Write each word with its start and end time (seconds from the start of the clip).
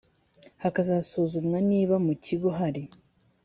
hakanasuzumwa 0.61 1.57
niba 1.69 1.95
mu 2.05 2.13
kigo 2.23 2.47
hari 2.59 2.83